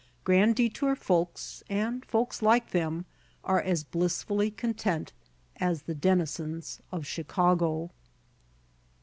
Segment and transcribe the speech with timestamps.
[0.23, 3.05] Grand Detour folks, and folks like them,
[3.43, 5.13] are as blissfully content
[5.57, 7.91] as the denizens of Chicago.